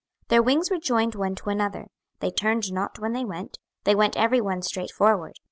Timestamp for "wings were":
0.41-0.79